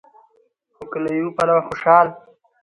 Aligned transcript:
خو 0.75 0.83
که 0.91 0.97
له 1.03 1.11
يوه 1.19 1.31
پلوه 1.37 1.61
خوشال 1.67 2.07